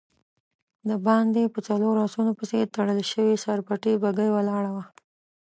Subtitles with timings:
[0.89, 4.83] د باندی په څلورو آسونو پسې تړل شوې سر پټې بګۍ ولاړه وه.